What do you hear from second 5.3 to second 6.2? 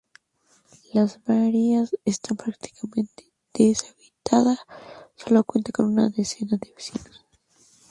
cuenta con una